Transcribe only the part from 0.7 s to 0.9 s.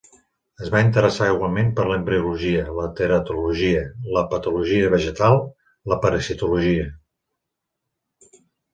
va